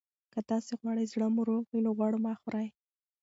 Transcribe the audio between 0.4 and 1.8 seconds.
تاسي غواړئ زړه مو روغ وي،